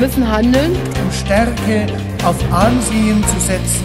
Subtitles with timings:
[0.00, 1.86] müssen handeln, um Stärke
[2.24, 3.84] auf Ansehen zu setzen.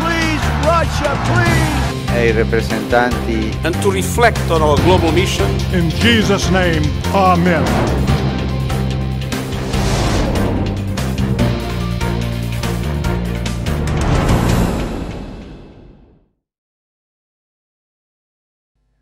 [0.00, 1.84] Please, Russia, please!
[2.14, 5.48] ai rappresentanti and to reflect on our global mission.
[5.72, 6.82] In Jesus' name,
[7.12, 7.64] Amen.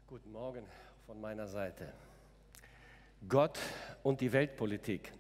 [0.07, 0.65] Guten Morgen
[1.07, 1.93] von meiner Seite.
[3.29, 3.59] Gott
[4.03, 5.13] und die Weltpolitik.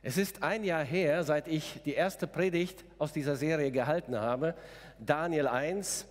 [0.00, 4.54] Es ist ein Jahr her, seit ich die erste Predigt aus dieser Serie gehalten habe,
[5.00, 6.06] Daniel 1,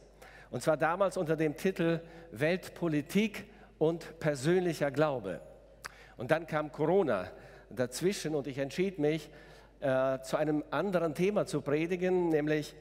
[0.51, 3.45] und zwar damals unter dem Titel Weltpolitik
[3.77, 5.39] und persönlicher Glaube.
[6.17, 7.29] Und dann kam Corona
[7.69, 9.29] dazwischen und ich entschied mich,
[9.79, 12.75] äh, zu einem anderen Thema zu predigen, nämlich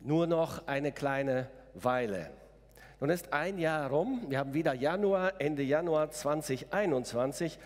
[0.00, 2.30] nur noch eine kleine Weile.
[2.98, 7.58] Nun ist ein Jahr rum, wir haben wieder Januar, Ende Januar 2021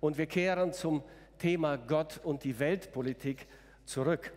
[0.00, 1.02] und wir kehren zum
[1.38, 3.46] Thema Gott und die Weltpolitik
[3.84, 4.32] zurück.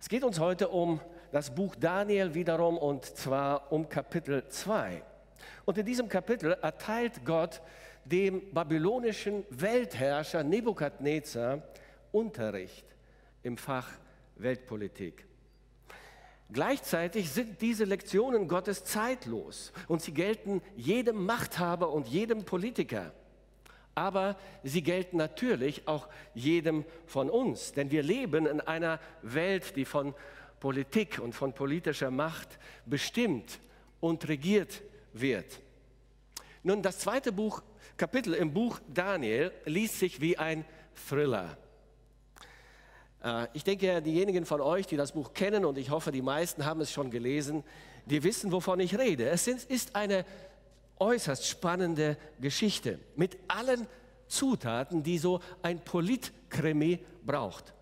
[0.00, 1.00] Es geht uns heute um
[1.32, 5.02] das Buch Daniel wiederum und zwar um Kapitel 2.
[5.64, 7.60] Und in diesem Kapitel erteilt Gott
[8.04, 11.62] dem babylonischen Weltherrscher Nebukadnezar
[12.12, 12.86] Unterricht
[13.42, 13.88] im Fach
[14.36, 15.26] Weltpolitik.
[16.50, 23.12] Gleichzeitig sind diese Lektionen Gottes zeitlos und sie gelten jedem Machthaber und jedem Politiker.
[23.98, 29.84] Aber sie gelten natürlich auch jedem von uns, denn wir leben in einer Welt, die
[29.84, 30.14] von
[30.60, 33.58] Politik und von politischer Macht bestimmt
[33.98, 34.82] und regiert
[35.12, 35.58] wird.
[36.62, 37.60] Nun, das zweite Buch,
[37.96, 40.64] Kapitel im Buch Daniel liest sich wie ein
[41.08, 41.58] Thriller.
[43.24, 46.64] Äh, ich denke, diejenigen von euch, die das Buch kennen, und ich hoffe, die meisten
[46.64, 47.64] haben es schon gelesen,
[48.06, 49.28] die wissen, wovon ich rede.
[49.28, 50.24] Es ist eine
[51.00, 53.86] äußerst spannende Geschichte mit allen
[54.26, 57.72] Zutaten, die so ein Politkrimi braucht.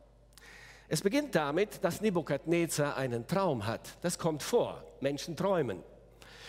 [0.89, 3.81] Es beginnt damit, dass Nebukadnezar einen Traum hat.
[4.03, 4.85] Das kommt vor.
[5.01, 5.83] Menschen träumen.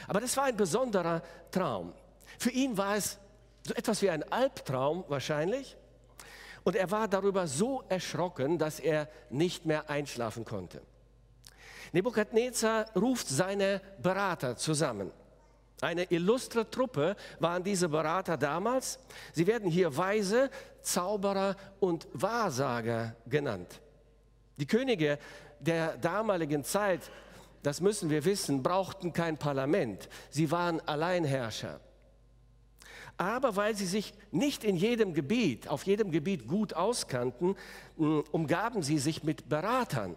[0.07, 1.93] Aber das war ein besonderer Traum.
[2.37, 3.17] Für ihn war es
[3.65, 5.75] so etwas wie ein Albtraum wahrscheinlich.
[6.63, 10.81] Und er war darüber so erschrocken, dass er nicht mehr einschlafen konnte.
[11.93, 15.11] Nebukadnezar ruft seine Berater zusammen.
[15.81, 18.99] Eine illustre Truppe waren diese Berater damals.
[19.33, 20.49] Sie werden hier Weise,
[20.81, 23.81] Zauberer und Wahrsager genannt.
[24.57, 25.19] Die Könige
[25.59, 27.01] der damaligen Zeit,
[27.61, 30.09] das müssen wir wissen, brauchten kein Parlament.
[30.29, 31.79] Sie waren Alleinherrscher
[33.17, 37.55] aber weil sie sich nicht in jedem Gebiet, auf jedem Gebiet gut auskannten,
[37.97, 40.15] umgaben sie sich mit Beratern.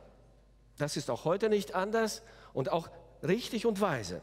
[0.76, 2.22] Das ist auch heute nicht anders
[2.52, 2.90] und auch
[3.22, 4.20] richtig und weise.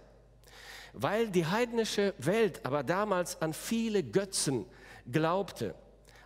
[1.00, 4.66] Weil die heidnische Welt aber damals an viele Götzen
[5.12, 5.76] glaubte,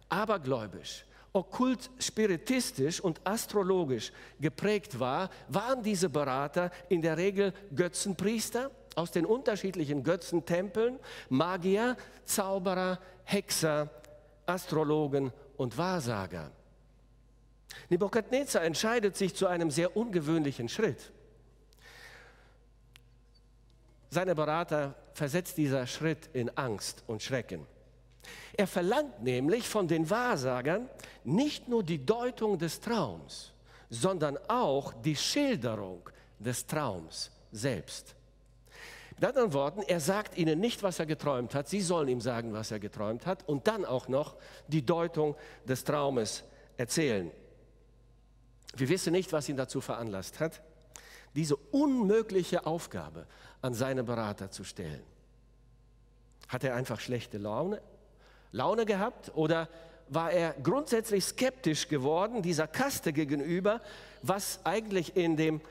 [0.07, 9.11] abergläubisch, okkult spiritistisch und astrologisch geprägt war, waren diese Berater in der Regel Götzenpriester aus
[9.11, 13.89] den unterschiedlichen Götzentempeln, Magier, Zauberer, Hexer,
[14.45, 16.49] Astrologen und Wahrsager.
[17.89, 21.11] Nebukadnezar entscheidet sich zu einem sehr ungewöhnlichen Schritt.
[24.13, 27.65] Seine Berater versetzt dieser Schritt in Angst und Schrecken.
[28.57, 30.89] Er verlangt nämlich von den Wahrsagern
[31.23, 33.53] nicht nur die Deutung des Traums,
[33.89, 38.13] sondern auch die Schilderung des Traums selbst.
[39.15, 42.51] Mit anderen Worten, er sagt ihnen nicht, was er geträumt hat, sie sollen ihm sagen,
[42.51, 44.35] was er geträumt hat und dann auch noch
[44.67, 46.43] die Deutung des Traumes
[46.75, 47.31] erzählen.
[48.75, 50.61] Wir wissen nicht, was ihn dazu veranlasst hat,
[51.33, 53.25] diese unmögliche Aufgabe
[53.61, 55.03] an seine Berater zu stellen.
[56.47, 57.81] Hat er einfach schlechte Laune,
[58.51, 59.69] Laune gehabt oder
[60.09, 63.81] war er grundsätzlich skeptisch geworden dieser Kaste gegenüber,
[64.21, 65.61] was eigentlich in dem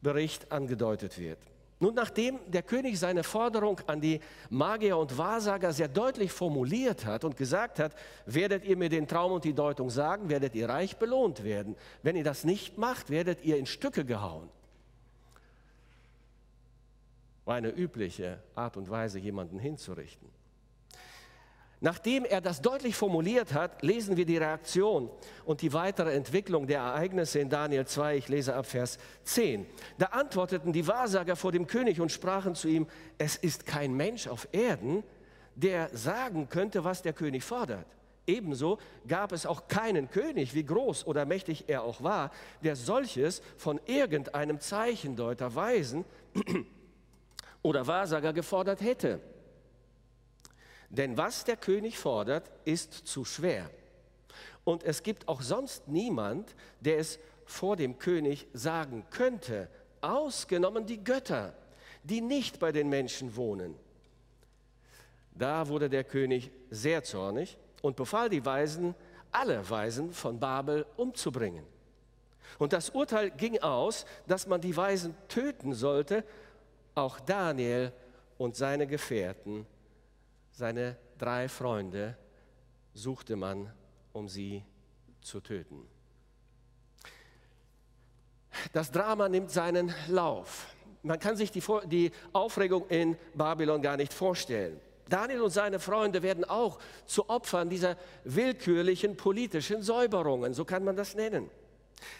[0.00, 1.38] Bericht angedeutet wird?
[1.80, 7.24] Nun, nachdem der König seine Forderung an die Magier und Wahrsager sehr deutlich formuliert hat
[7.24, 7.94] und gesagt hat,
[8.24, 11.76] werdet ihr mir den Traum und die Deutung sagen, werdet ihr reich belohnt werden.
[12.02, 14.48] Wenn ihr das nicht macht, werdet ihr in Stücke gehauen.
[17.44, 20.28] War eine übliche Art und Weise, jemanden hinzurichten.
[21.84, 25.10] Nachdem er das deutlich formuliert hat, lesen wir die Reaktion
[25.44, 28.16] und die weitere Entwicklung der Ereignisse in Daniel 2.
[28.16, 29.66] Ich lese ab Vers 10.
[29.98, 32.86] Da antworteten die Wahrsager vor dem König und sprachen zu ihm,
[33.18, 35.02] es ist kein Mensch auf Erden,
[35.56, 37.86] der sagen könnte, was der König fordert.
[38.26, 42.30] Ebenso gab es auch keinen König, wie groß oder mächtig er auch war,
[42.62, 46.06] der solches von irgendeinem Zeichendeuter, Weisen
[47.64, 49.20] oder Wahrsager gefordert hätte.
[50.90, 53.68] Denn was der König fordert, ist zu schwer.
[54.64, 59.68] Und es gibt auch sonst niemand, der es vor dem König sagen könnte,
[60.02, 61.54] ausgenommen die Götter,
[62.02, 63.74] die nicht bei den Menschen wohnen.
[65.32, 68.94] Da wurde der König sehr zornig und befahl die Weisen,
[69.32, 71.64] alle Weisen von Babel umzubringen.
[72.58, 76.24] Und das Urteil ging aus, dass man die Weisen töten sollte,
[76.94, 77.92] auch Daniel
[78.38, 79.66] und seine Gefährten,
[80.52, 82.16] seine drei Freunde,
[82.92, 83.72] suchte man,
[84.12, 84.64] um sie
[85.20, 85.88] zu töten.
[88.72, 90.66] Das Drama nimmt seinen Lauf.
[91.02, 94.80] Man kann sich die, die Aufregung in Babylon gar nicht vorstellen.
[95.08, 100.96] Daniel und seine Freunde werden auch zu Opfern dieser willkürlichen politischen Säuberungen, so kann man
[100.96, 101.50] das nennen.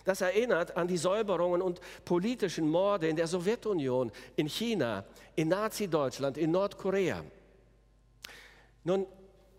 [0.05, 5.05] Das erinnert an die Säuberungen und politischen Morde in der Sowjetunion, in China,
[5.37, 7.25] in Nazi-Deutschland, in Nordkorea.
[8.85, 9.07] Nun,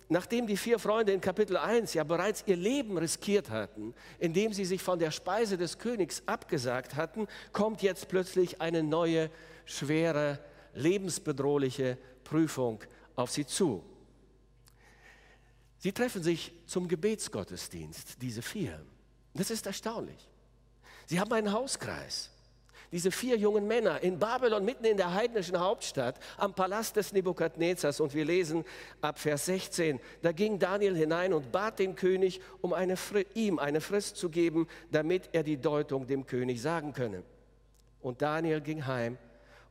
[0.10, 4.66] nachdem die vier Freunde in Kapitel 1 ja bereits ihr Leben riskiert hatten, indem sie
[4.66, 9.30] sich von der Speise des Königs abgesagt hatten, kommt jetzt plötzlich eine neue,
[9.66, 10.40] schwere,
[10.74, 12.84] lebensbedrohliche Prüfung
[13.16, 13.84] auf sie zu.
[15.78, 18.84] Sie treffen sich zum Gebetsgottesdienst, diese vier.
[19.36, 20.30] Das ist erstaunlich.
[21.06, 22.32] Sie haben einen Hauskreis.
[22.92, 28.00] Diese vier jungen Männer in Babylon, mitten in der heidnischen Hauptstadt, am Palast des Nebukadnezars.
[28.00, 28.64] Und wir lesen
[29.02, 32.96] ab Vers 16, da ging Daniel hinein und bat den König, um eine,
[33.34, 37.24] ihm eine Frist zu geben, damit er die Deutung dem König sagen könne.
[38.02, 39.18] Und Daniel ging heim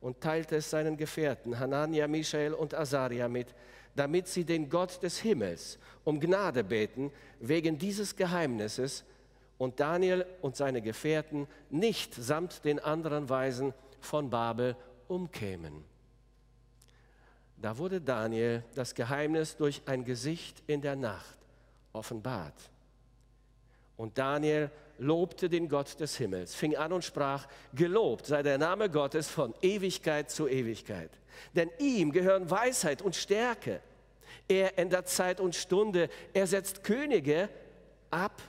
[0.01, 3.47] und teilte es seinen Gefährten, Hanania, Michael und Asaria mit,
[3.95, 9.05] damit sie den Gott des Himmels um Gnade beten wegen dieses Geheimnisses,
[9.57, 14.75] und Daniel und seine Gefährten nicht samt den anderen Weisen von Babel
[15.07, 15.83] umkämen.
[17.57, 21.37] Da wurde Daniel das Geheimnis durch ein Gesicht in der Nacht
[21.93, 22.53] offenbart.
[23.97, 28.89] Und Daniel lobte den Gott des Himmels, fing an und sprach, gelobt sei der Name
[28.89, 31.11] Gottes von Ewigkeit zu Ewigkeit.
[31.55, 33.81] Denn ihm gehören Weisheit und Stärke.
[34.47, 37.49] Er ändert Zeit und Stunde, er setzt Könige
[38.11, 38.41] ab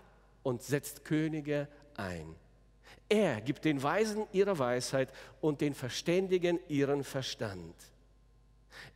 [0.47, 1.67] und setzt Könige
[1.97, 2.37] ein.
[3.09, 7.75] Er gibt den Weisen ihre Weisheit und den Verständigen ihren Verstand.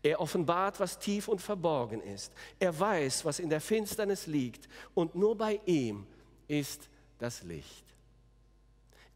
[0.00, 2.32] Er offenbart, was tief und verborgen ist.
[2.60, 4.68] Er weiß, was in der Finsternis liegt.
[4.94, 6.06] Und nur bei ihm
[6.46, 6.88] ist
[7.18, 7.84] das Licht.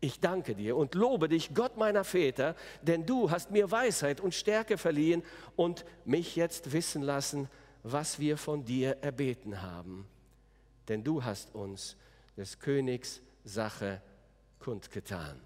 [0.00, 4.34] Ich danke dir und lobe dich, Gott meiner Väter, denn du hast mir Weisheit und
[4.34, 5.22] Stärke verliehen
[5.54, 7.48] und mich jetzt wissen lassen,
[7.84, 10.08] was wir von dir erbeten haben.
[10.88, 11.96] Denn du hast uns
[12.36, 14.00] des Königs Sache
[14.58, 15.40] kundgetan.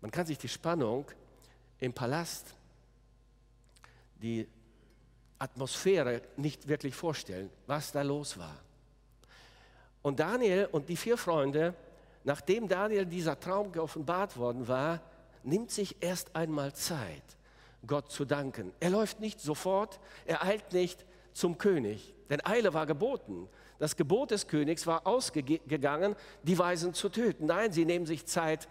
[0.00, 1.04] Man kann sich die Spannung
[1.78, 2.54] im Palast,
[4.16, 4.48] die
[5.38, 8.56] Atmosphäre nicht wirklich vorstellen, was da los war.
[10.02, 11.74] Und Daniel und die vier Freunde,
[12.24, 15.00] nachdem Daniel dieser Traum geoffenbart worden war,
[15.44, 17.22] nimmt sich erst einmal Zeit,
[17.86, 18.72] Gott zu danken.
[18.80, 23.48] Er läuft nicht sofort, er eilt nicht zum König, denn Eile war geboten.
[23.78, 27.46] Das Gebot des Königs war ausgegangen, die Weisen zu töten.
[27.46, 28.68] Nein, sie nehmen sich Zeit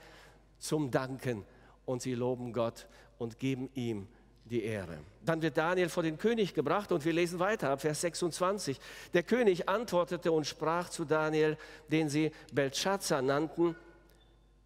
[0.58, 1.46] zum Danken
[1.86, 2.88] und sie loben Gott
[3.18, 4.08] und geben ihm
[4.46, 5.00] die Ehre.
[5.24, 8.80] Dann wird Daniel vor den König gebracht und wir lesen weiter ab Vers 26.
[9.14, 11.58] Der König antwortete und sprach zu Daniel,
[11.90, 13.76] den sie Belshazzar nannten,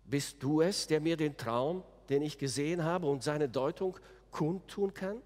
[0.05, 3.97] bist du es, der mir den Traum, den ich gesehen habe und seine Deutung
[4.31, 5.21] kundtun kann?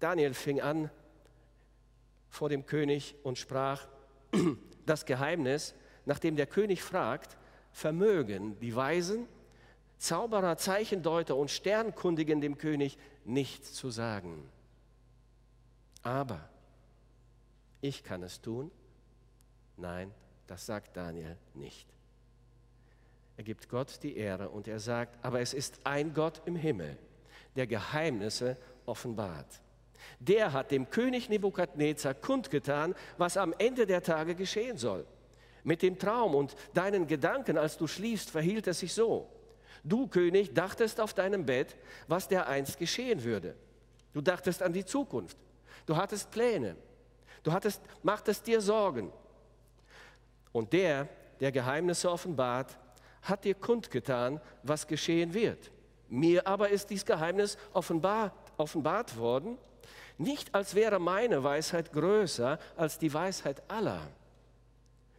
[0.00, 0.90] Daniel fing an,
[2.32, 3.86] vor dem König und sprach,
[4.86, 5.74] das Geheimnis,
[6.06, 7.36] nachdem der König fragt,
[7.72, 9.28] vermögen die Weisen,
[9.98, 14.50] Zauberer, Zeichendeuter und Sternkundigen dem König nichts zu sagen.
[16.02, 16.48] Aber
[17.82, 18.70] ich kann es tun?
[19.76, 20.10] Nein,
[20.46, 21.86] das sagt Daniel nicht.
[23.36, 26.96] Er gibt Gott die Ehre und er sagt, aber es ist ein Gott im Himmel,
[27.56, 29.60] der Geheimnisse offenbart
[30.20, 35.06] der hat dem König Nebukadnezar kundgetan, was am Ende der Tage geschehen soll.
[35.64, 39.28] Mit dem Traum und deinen Gedanken, als du schliefst, verhielt es sich so.
[39.84, 41.76] Du, König, dachtest auf deinem Bett,
[42.08, 43.56] was dereinst geschehen würde.
[44.12, 45.36] Du dachtest an die Zukunft.
[45.86, 46.76] Du hattest Pläne.
[47.42, 49.12] Du hattest, machtest dir Sorgen.
[50.52, 51.08] Und der,
[51.40, 52.78] der Geheimnisse offenbart,
[53.22, 55.70] hat dir kundgetan, was geschehen wird.
[56.08, 59.56] Mir aber ist dies Geheimnis offenbart, offenbart worden,
[60.18, 64.06] nicht als wäre meine Weisheit größer als die Weisheit aller,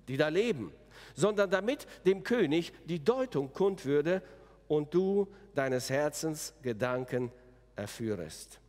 [0.08, 0.72] die da leben,
[1.15, 4.22] sondern damit dem König die Deutung kund würde
[4.67, 7.32] und du deines Herzens Gedanken
[7.75, 8.60] erführest.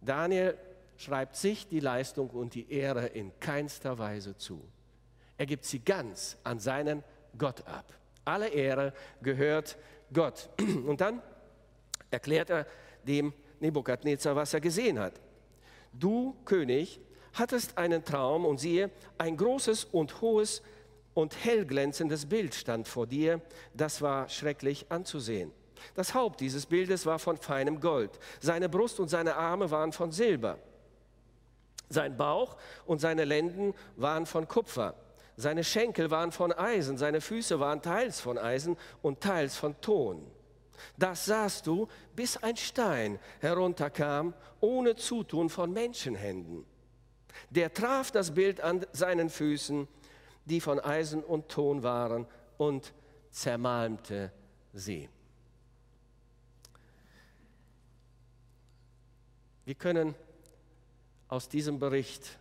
[0.00, 0.56] Daniel
[0.96, 4.62] schreibt sich die Leistung und die Ehre in keinster Weise zu.
[5.38, 7.02] Er gibt sie ganz an seinen
[7.36, 7.92] Gott ab.
[8.24, 9.76] Alle Ehre gehört
[10.12, 10.48] Gott.
[10.86, 11.20] Und dann
[12.10, 12.66] erklärt er
[13.04, 13.32] dem
[13.62, 15.14] Nebukadnezar, was er gesehen hat.
[15.92, 17.00] Du, König,
[17.32, 20.62] hattest einen Traum und siehe, ein großes und hohes
[21.14, 23.40] und hellglänzendes Bild stand vor dir,
[23.74, 25.52] das war schrecklich anzusehen.
[25.94, 30.12] Das Haupt dieses Bildes war von feinem Gold, seine Brust und seine Arme waren von
[30.12, 30.58] Silber,
[31.88, 34.94] sein Bauch und seine Lenden waren von Kupfer,
[35.36, 40.24] seine Schenkel waren von Eisen, seine Füße waren teils von Eisen und teils von Ton.
[40.96, 46.64] Das sahst du, bis ein Stein herunterkam, ohne Zutun von Menschenhänden.
[47.50, 49.88] Der traf das Bild an seinen Füßen,
[50.44, 52.26] die von Eisen und Ton waren,
[52.58, 52.92] und
[53.30, 54.32] zermalmte
[54.72, 55.08] sie.
[59.64, 60.14] Wir können
[61.28, 62.38] aus diesem Bericht,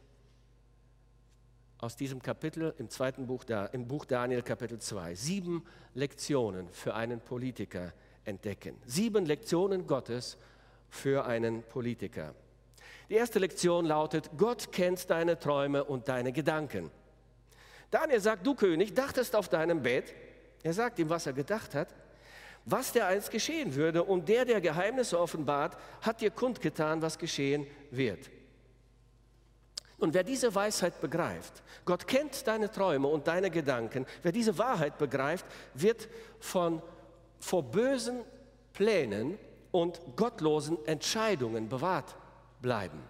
[1.78, 7.22] aus diesem Kapitel im zweiten Buch, im Buch Daniel Kapitel 2, sieben Lektionen für einen
[7.22, 7.94] Politiker
[8.26, 8.78] entdecken.
[8.86, 10.38] Sieben Lektionen Gottes
[10.90, 12.34] für einen Politiker.
[13.10, 16.92] Die erste Lektion lautet, Gott kennt deine Träume und deine Gedanken.
[17.90, 20.14] Daniel sagt, du König, dachtest auf deinem Bett,
[20.64, 21.94] er sagt ihm, was er gedacht hat,
[22.66, 27.68] was der einst geschehen würde und der, der Geheimnisse offenbart, hat dir kundgetan, was geschehen
[27.90, 28.30] wird.
[29.98, 34.98] Und wer diese Weisheit begreift, Gott kennt deine Träume und deine Gedanken, wer diese Wahrheit
[34.98, 36.10] begreift, wird
[36.40, 36.82] von,
[37.42, 38.22] vor bösen
[38.74, 39.38] Plänen
[39.72, 42.16] und gottlosen Entscheidungen bewahrt
[42.62, 43.04] bleiben.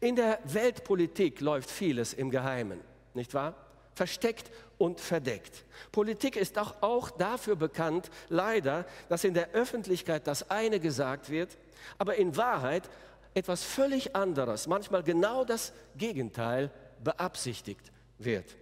[0.00, 2.80] In der Weltpolitik läuft vieles im Geheimen,
[3.14, 3.54] nicht wahr?
[3.94, 5.64] Versteckt und verdeckt.
[5.92, 11.56] Politik ist auch, auch dafür bekannt, leider, dass in der Öffentlichkeit das eine gesagt wird,
[11.98, 12.88] aber in Wahrheit
[13.34, 16.70] etwas völlig anderes, manchmal genau das Gegenteil
[17.02, 18.56] beabsichtigt wird.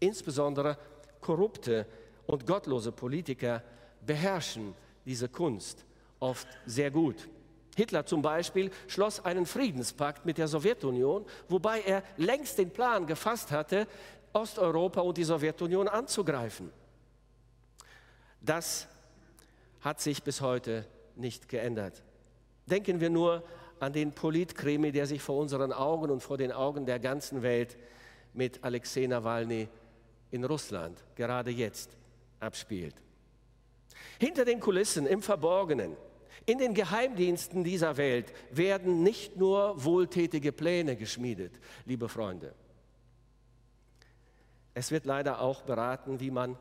[0.00, 0.76] Insbesondere
[1.20, 1.86] korrupte
[2.32, 3.62] und gottlose Politiker
[4.06, 4.74] beherrschen
[5.04, 5.84] diese Kunst
[6.18, 7.28] oft sehr gut.
[7.76, 13.50] Hitler zum Beispiel schloss einen Friedenspakt mit der Sowjetunion, wobei er längst den Plan gefasst
[13.50, 13.86] hatte,
[14.32, 16.70] Osteuropa und die Sowjetunion anzugreifen.
[18.40, 18.88] Das
[19.82, 20.86] hat sich bis heute
[21.16, 22.02] nicht geändert.
[22.64, 23.44] Denken wir nur
[23.78, 27.76] an den Politkrimi, der sich vor unseren Augen und vor den Augen der ganzen Welt
[28.32, 29.68] mit Alexei Nawalny
[30.30, 31.98] in Russland gerade jetzt
[32.42, 32.94] abspielt.
[34.18, 35.96] Hinter den Kulissen, im Verborgenen,
[36.44, 41.52] in den Geheimdiensten dieser Welt werden nicht nur wohltätige Pläne geschmiedet,
[41.84, 42.54] liebe Freunde.
[44.74, 46.56] Es wird leider auch beraten, wie man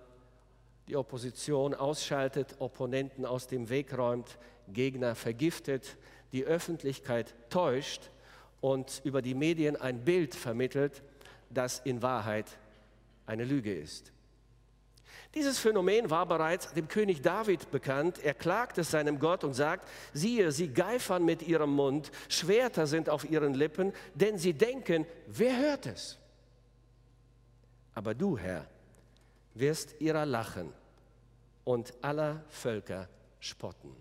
[0.88, 5.97] die Opposition ausschaltet, Opponenten aus dem Weg räumt, Gegner vergiftet,
[6.31, 8.11] die Öffentlichkeit täuscht
[8.59, 11.01] und über die Medien ein Bild vermittelt,
[11.50, 12.57] das in Wahrheit
[13.25, 14.11] eine Lüge ist.
[15.34, 18.20] Dieses Phänomen war bereits dem König David bekannt.
[18.24, 23.10] Er klagt es seinem Gott und sagt, siehe, sie geifern mit ihrem Mund, Schwerter sind
[23.10, 26.18] auf ihren Lippen, denn sie denken, wer hört es?
[27.94, 28.68] Aber du, Herr,
[29.53, 30.74] wirst ihrer lachen
[31.63, 33.08] und aller Völker
[33.39, 33.96] spotten.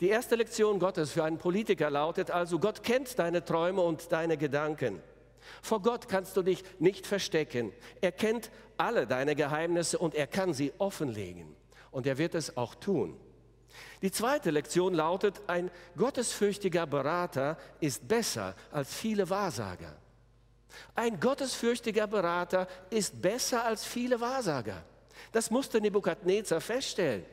[0.00, 4.36] Die erste Lektion Gottes für einen Politiker lautet also, Gott kennt deine Träume und deine
[4.36, 5.00] Gedanken.
[5.62, 7.72] Vor Gott kannst du dich nicht verstecken.
[8.00, 11.54] Er kennt alle deine Geheimnisse und er kann sie offenlegen.
[11.90, 13.18] Und er wird es auch tun.
[14.02, 19.96] Die zweite Lektion lautet, ein gottesfürchtiger Berater ist besser als viele Wahrsager.
[20.94, 24.84] Ein gottesfürchtiger Berater ist besser als viele Wahrsager.
[25.32, 27.24] Das musste Nebukadnezar feststellen.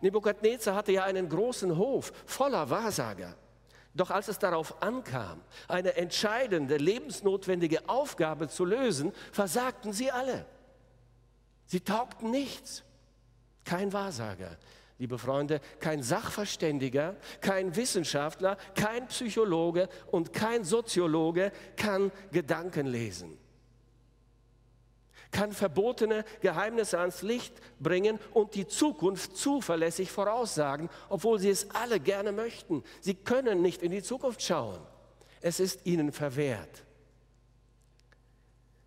[0.00, 3.34] Nebukadnezar hatte ja einen großen Hof voller Wahrsager.
[3.98, 10.46] Doch als es darauf ankam, eine entscheidende, lebensnotwendige Aufgabe zu lösen, versagten sie alle.
[11.66, 12.84] Sie taugten nichts.
[13.64, 14.56] Kein Wahrsager,
[14.98, 23.36] liebe Freunde, kein Sachverständiger, kein Wissenschaftler, kein Psychologe und kein Soziologe kann Gedanken lesen
[25.30, 32.00] kann verbotene Geheimnisse ans Licht bringen und die Zukunft zuverlässig voraussagen, obwohl sie es alle
[32.00, 32.82] gerne möchten.
[33.00, 34.80] Sie können nicht in die Zukunft schauen.
[35.40, 36.84] Es ist ihnen verwehrt.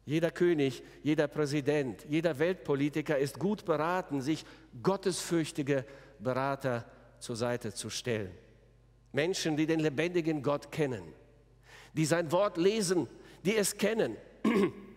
[0.06, 4.46] Jeder König, jeder Präsident, jeder Weltpolitiker ist gut beraten, sich
[4.82, 5.86] gottesfürchtige
[6.20, 6.86] Berater
[7.20, 8.32] zur Seite zu stellen.
[9.14, 11.04] Menschen, die den lebendigen Gott kennen,
[11.94, 13.08] die sein Wort lesen,
[13.46, 14.18] die es kennen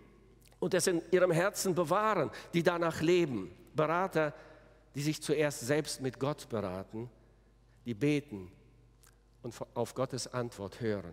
[0.65, 3.55] und es in ihrem Herzen bewahren, die danach leben.
[3.75, 4.33] Berater,
[4.95, 7.11] die sich zuerst selbst mit Gott beraten,
[7.85, 8.51] die beten
[9.43, 11.13] und auf Gottes Antwort hören.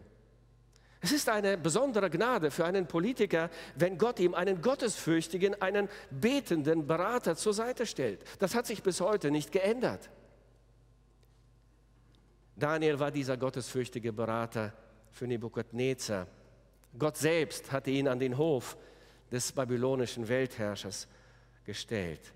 [1.02, 6.88] Es ist eine besondere Gnade für einen Politiker, wenn Gott ihm einen gottesfürchtigen, einen betenden
[6.88, 8.24] Berater zur Seite stellt.
[8.40, 10.10] Das hat sich bis heute nicht geändert.
[12.56, 14.72] Daniel war dieser gottesfürchtige Berater
[15.12, 16.28] für Nebukadnezar.
[16.98, 18.78] Gott selbst hatte ihn an den Hof
[19.32, 21.08] des babylonischen Weltherrschers
[21.64, 22.34] gestellt.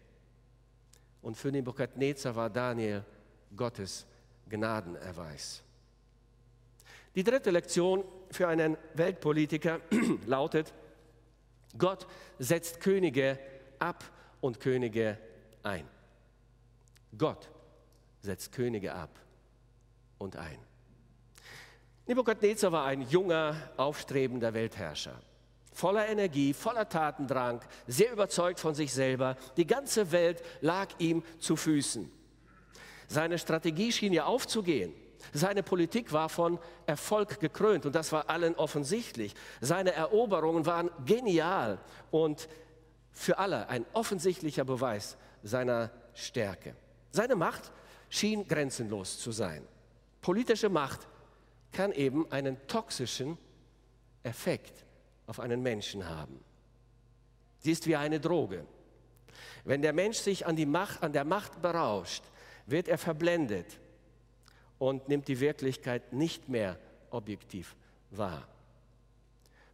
[1.21, 3.03] Und für Nebukadnezar war Daniel
[3.55, 4.05] Gottes
[4.47, 5.63] Gnadenerweis.
[7.15, 9.79] Die dritte Lektion für einen Weltpolitiker
[10.25, 10.73] lautet,
[11.77, 12.07] Gott
[12.39, 13.39] setzt Könige
[13.79, 14.03] ab
[14.41, 15.17] und Könige
[15.63, 15.87] ein.
[17.17, 17.49] Gott
[18.21, 19.19] setzt Könige ab
[20.17, 20.57] und ein.
[22.07, 25.19] Nebukadnezar war ein junger, aufstrebender Weltherrscher.
[25.75, 29.35] Voller Energie, voller Tatendrang, sehr überzeugt von sich selber.
[29.57, 32.09] Die ganze Welt lag ihm zu Füßen.
[33.09, 34.93] Seine Strategie schien ja aufzugehen.
[35.33, 39.35] Seine Politik war von Erfolg gekrönt und das war allen offensichtlich.
[39.59, 41.77] Seine Eroberungen waren genial
[42.09, 42.47] und
[43.11, 46.73] für alle ein offensichtlicher Beweis seiner Stärke.
[47.11, 47.73] Seine Macht
[48.07, 49.67] schien grenzenlos zu sein.
[50.21, 51.05] Politische Macht
[51.73, 53.37] kann eben einen toxischen
[54.23, 54.84] Effekt
[55.27, 56.39] auf einen Menschen haben.
[57.59, 58.65] Sie ist wie eine Droge.
[59.63, 62.23] Wenn der Mensch sich an, die Macht, an der Macht berauscht,
[62.67, 63.79] wird er verblendet
[64.77, 66.77] und nimmt die Wirklichkeit nicht mehr
[67.09, 67.75] objektiv
[68.11, 68.47] wahr.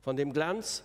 [0.02, 0.84] Von dem Glanz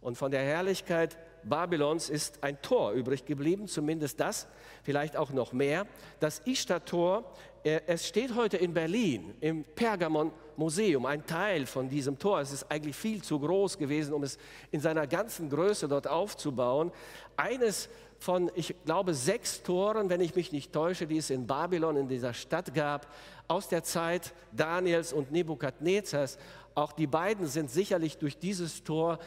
[0.00, 1.16] und von der Herrlichkeit
[1.48, 4.46] Babylons ist ein Tor übrig geblieben, zumindest das,
[4.82, 5.86] vielleicht auch noch mehr.
[6.20, 7.24] Das Ishtar-Tor,
[7.64, 12.40] äh, es steht heute in Berlin im Pergamon-Museum, ein Teil von diesem Tor.
[12.40, 14.38] Es ist eigentlich viel zu groß gewesen, um es
[14.70, 16.92] in seiner ganzen Größe dort aufzubauen.
[17.36, 17.88] Eines
[18.18, 22.08] von, ich glaube, sechs Toren, wenn ich mich nicht täusche, die es in Babylon, in
[22.08, 23.06] dieser Stadt gab,
[23.46, 26.38] aus der Zeit Daniels und Nebukadnezars.
[26.74, 29.18] Auch die beiden sind sicherlich durch dieses Tor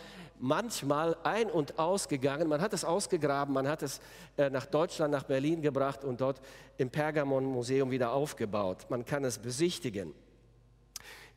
[0.41, 2.47] manchmal ein- und ausgegangen.
[2.47, 4.01] Man hat es ausgegraben, man hat es
[4.37, 6.41] äh, nach Deutschland, nach Berlin gebracht und dort
[6.77, 8.87] im Pergamon-Museum wieder aufgebaut.
[8.89, 10.13] Man kann es besichtigen.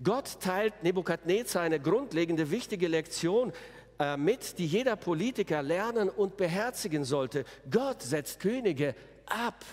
[0.03, 3.53] Gott teilt Nebukadnezar eine grundlegende, wichtige Lektion
[3.99, 7.45] äh, mit, die jeder Politiker lernen und beherzigen sollte.
[7.71, 8.95] Gott setzt Könige
[9.27, 9.65] ab.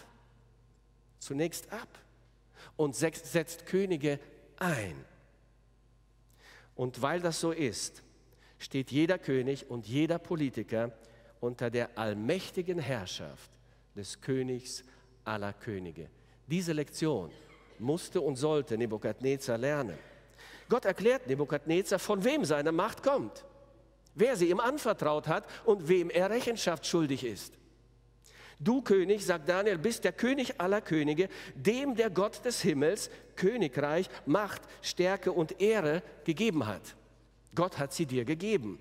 [1.19, 1.87] Zunächst ab
[2.75, 4.19] und setzt Könige
[4.57, 5.05] ein.
[6.75, 8.03] Und weil das so ist,
[8.61, 10.91] steht jeder König und jeder Politiker
[11.39, 13.49] unter der allmächtigen Herrschaft
[13.95, 14.83] des Königs
[15.25, 16.09] aller Könige.
[16.47, 17.31] Diese Lektion
[17.79, 19.97] musste und sollte Nebukadnezar lernen.
[20.69, 23.43] Gott erklärt Nebukadnezar, von wem seine Macht kommt,
[24.13, 27.55] wer sie ihm anvertraut hat und wem er Rechenschaft schuldig ist.
[28.59, 34.07] Du König, sagt Daniel, bist der König aller Könige, dem der Gott des Himmels Königreich,
[34.27, 36.95] Macht, Stärke und Ehre gegeben hat.
[37.55, 38.79] Gott hat sie dir gegeben.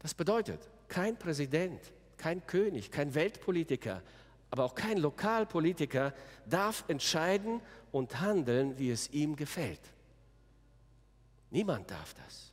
[0.00, 1.80] Das bedeutet, kein Präsident,
[2.16, 4.02] kein König, kein Weltpolitiker,
[4.50, 6.14] aber auch kein Lokalpolitiker
[6.46, 7.60] darf entscheiden
[7.92, 9.80] und handeln, wie es ihm gefällt.
[11.50, 12.52] Niemand darf das.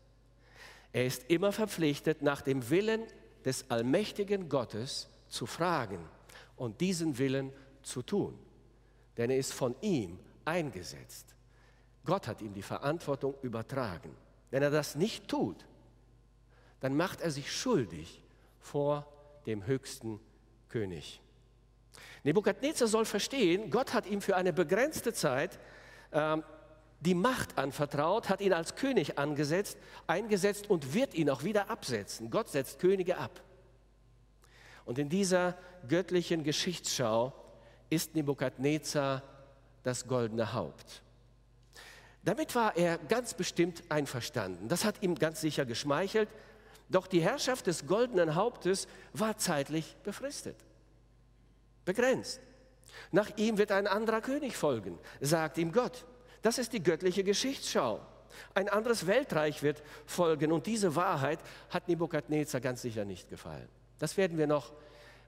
[0.91, 3.03] Er ist immer verpflichtet, nach dem Willen
[3.43, 5.99] des allmächtigen Gottes zu fragen
[6.55, 7.51] und diesen Willen
[7.83, 8.39] zu tun.
[9.17, 11.34] Denn er ist von ihm eingesetzt.
[12.05, 14.15] Gott hat ihm die Verantwortung übertragen.
[14.51, 15.65] Wenn er das nicht tut,
[16.79, 18.21] dann macht er sich schuldig
[18.59, 19.05] vor
[19.45, 20.19] dem höchsten
[20.69, 21.21] König.
[22.23, 25.59] Nebukadnezar soll verstehen, Gott hat ihm für eine begrenzte Zeit
[26.11, 26.37] äh,
[26.99, 32.31] die Macht anvertraut, hat ihn als König angesetzt, eingesetzt und wird ihn auch wieder absetzen.
[32.31, 33.41] Gott setzt Könige ab.
[34.85, 37.33] Und in dieser göttlichen Geschichtsschau
[37.89, 39.23] ist Nebukadnezar
[39.83, 41.03] das goldene Haupt.
[42.25, 44.67] Damit war er ganz bestimmt einverstanden.
[44.67, 46.27] Das hat ihm ganz sicher geschmeichelt.
[46.89, 50.55] Doch die Herrschaft des goldenen Hauptes war zeitlich befristet,
[51.85, 52.41] begrenzt.
[53.11, 56.05] Nach ihm wird ein anderer König folgen, sagt ihm Gott.
[56.41, 57.99] Das ist die göttliche Geschichtsschau.
[58.53, 63.69] Ein anderes Weltreich wird folgen und diese Wahrheit hat Nebukadnezar ganz sicher nicht gefallen.
[63.99, 64.73] Das werden wir noch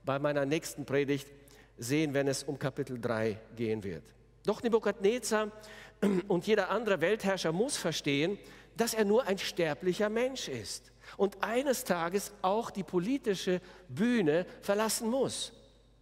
[0.04, 1.28] bei meiner nächsten Predigt
[1.78, 4.04] sehen, wenn es um Kapitel 3 gehen wird.
[4.48, 5.52] Doch Nebukadnezar
[6.30, 8.40] und jeder andere Weltherrscher muss verstehen,
[8.78, 15.10] dass er nur ein sterblicher Mensch ist und eines Tages auch die politische Bühne verlassen
[15.10, 15.52] muss.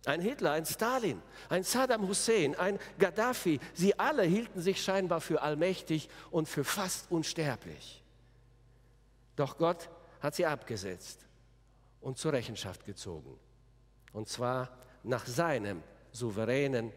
[0.05, 5.41] Ein Hitler, ein Stalin, ein Saddam Hussein, ein Gaddafi, sie alle hielten sich scheinbar für
[5.41, 8.03] allmächtig und für fast unsterblich.
[9.36, 9.89] Doch Gott
[10.21, 11.25] hat sie abgesetzt
[11.99, 13.39] und zur Rechenschaft gezogen.
[14.13, 14.69] Und zwar
[15.01, 15.81] nach seinem
[16.12, 16.91] souveränen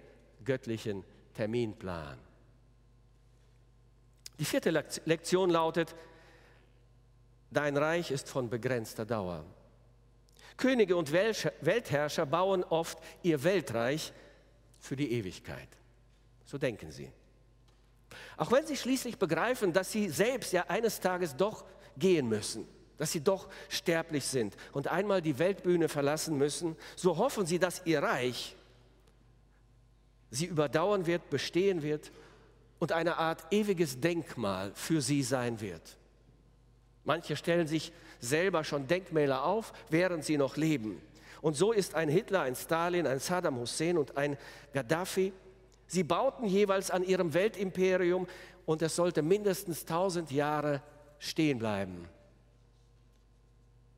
[0.44, 1.04] göttlichen
[1.38, 2.18] Terminplan.
[4.40, 5.94] Die vierte Lekt- Lektion lautet,
[7.52, 9.44] dein Reich ist von begrenzter Dauer.
[10.56, 14.12] Könige und Weltherrscher bauen oft ihr Weltreich
[14.80, 15.68] für die Ewigkeit.
[16.44, 17.12] So denken sie.
[18.36, 21.64] Auch wenn sie schließlich begreifen, dass sie selbst ja eines Tages doch
[21.96, 27.46] gehen müssen, dass sie doch sterblich sind und einmal die Weltbühne verlassen müssen, so hoffen
[27.46, 28.56] sie, dass ihr Reich
[30.30, 32.10] sie überdauern wird, bestehen wird
[32.78, 35.96] und eine Art ewiges Denkmal für sie sein wird.
[37.04, 41.00] Manche stellen sich selber schon Denkmäler auf, während sie noch leben.
[41.40, 44.36] Und so ist ein Hitler, ein Stalin, ein Saddam Hussein und ein
[44.72, 45.32] Gaddafi.
[45.86, 48.26] Sie bauten jeweils an ihrem Weltimperium
[48.66, 50.82] und es sollte mindestens 1000 Jahre
[51.18, 52.08] stehen bleiben.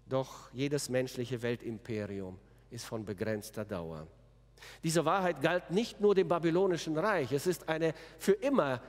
[0.06, 2.38] Doch jedes menschliche Weltimperium
[2.70, 4.06] ist von begrenzter Dauer.
[4.82, 8.80] Diese Wahrheit galt nicht nur dem babylonischen Reich, es ist eine für immer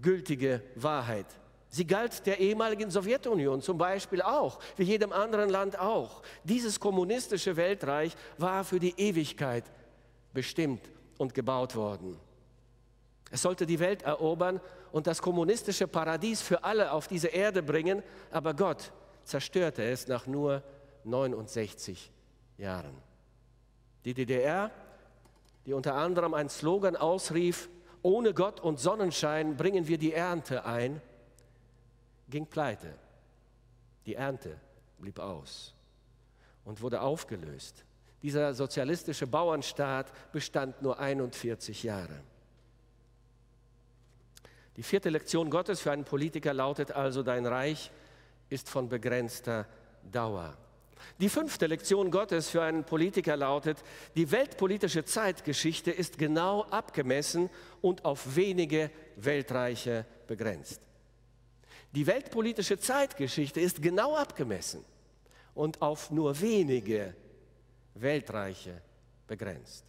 [0.00, 1.26] gültige Wahrheit.
[1.68, 6.22] Sie galt der ehemaligen Sowjetunion zum Beispiel auch, wie jedem anderen Land auch.
[6.44, 9.64] Dieses kommunistische Weltreich war für die Ewigkeit
[10.32, 12.16] bestimmt und gebaut worden.
[13.30, 14.60] Es sollte die Welt erobern
[14.92, 18.92] und das kommunistische Paradies für alle auf diese Erde bringen, aber Gott
[19.24, 20.62] zerstörte es nach nur
[21.02, 22.12] 69
[22.56, 22.94] Jahren.
[24.04, 24.70] Die DDR,
[25.66, 27.68] die unter anderem einen Slogan ausrief,
[28.02, 31.00] ohne Gott und Sonnenschein bringen wir die Ernte ein,
[32.28, 32.94] ging pleite.
[34.06, 34.60] Die Ernte
[34.98, 35.74] blieb aus
[36.64, 37.84] und wurde aufgelöst.
[38.22, 42.20] Dieser sozialistische Bauernstaat bestand nur 41 Jahre.
[44.76, 47.90] Die vierte Lektion Gottes für einen Politiker lautet also, dein Reich
[48.48, 49.66] ist von begrenzter
[50.10, 50.56] Dauer.
[51.20, 53.78] Die fünfte Lektion Gottes für einen Politiker lautet,
[54.14, 60.80] die weltpolitische Zeitgeschichte ist genau abgemessen und auf wenige Weltreiche begrenzt.
[61.92, 64.84] Die weltpolitische Zeitgeschichte ist genau abgemessen
[65.54, 67.14] und auf nur wenige
[67.94, 68.82] Weltreiche
[69.26, 69.84] begrenzt.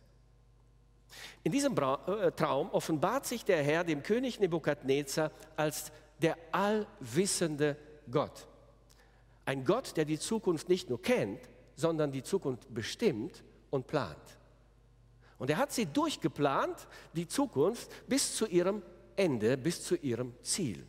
[1.43, 5.91] In diesem äh, Traum offenbart sich der Herr dem König Nebukadnezar als
[6.21, 7.77] der allwissende
[8.09, 8.47] Gott.
[9.45, 11.39] Ein Gott, der die Zukunft nicht nur kennt,
[11.75, 14.39] sondern die Zukunft bestimmt und plant.
[15.37, 18.81] Und er hat sie durchgeplant, die Zukunft, bis zu ihrem
[19.15, 20.85] Ende, bis zu ihrem Ziel.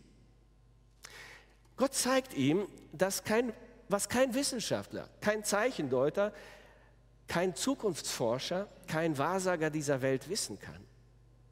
[1.77, 3.53] Gott zeigt ihm, dass kein,
[3.89, 6.33] was kein Wissenschaftler, kein Zeichendeuter,
[7.27, 10.83] kein Zukunftsforscher, kein Wahrsager dieser Welt wissen kann,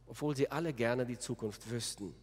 [0.07, 2.15] obwohl sie alle gerne die Zukunft wüssten.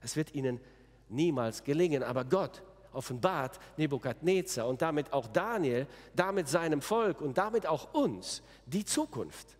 [0.00, 0.60] Es wird ihnen
[1.08, 7.66] niemals gelingen, aber Gott offenbart Nebukadnezar und damit auch Daniel, damit seinem Volk und damit
[7.66, 9.56] auch uns die Zukunft.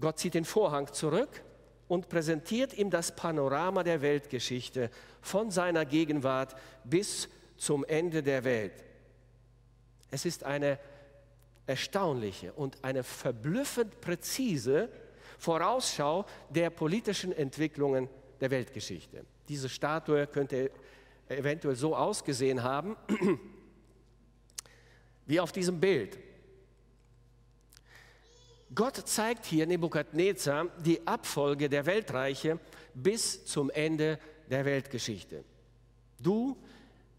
[0.00, 1.42] Gott zieht den Vorhang zurück
[1.88, 8.84] und präsentiert ihm das Panorama der Weltgeschichte von seiner Gegenwart bis zum Ende der Welt.
[10.10, 10.78] Es ist eine
[11.66, 14.88] erstaunliche und eine verblüffend präzise
[15.38, 18.08] Vorausschau der politischen Entwicklungen
[18.40, 19.24] der Weltgeschichte.
[19.48, 20.70] Diese Statue könnte
[21.28, 22.96] eventuell so ausgesehen haben,
[25.26, 26.18] wie auf diesem Bild.
[28.74, 32.58] Gott zeigt hier Nebukadnezar die Abfolge der Weltreiche
[32.94, 34.18] bis zum Ende
[34.50, 35.44] der Weltgeschichte.
[36.18, 36.56] Du,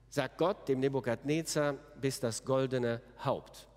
[0.09, 3.67] sagt Gott dem Nebukadnezar, bist das goldene Haupt.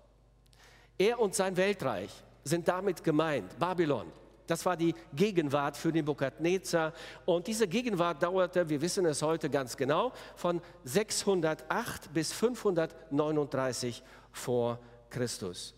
[0.97, 2.11] Er und sein Weltreich
[2.43, 4.11] sind damit gemeint, Babylon.
[4.51, 6.91] Das war die Gegenwart für Nebukadnezar.
[7.23, 14.77] Und diese Gegenwart dauerte, wir wissen es heute ganz genau, von 608 bis 539 vor
[15.09, 15.73] Christus.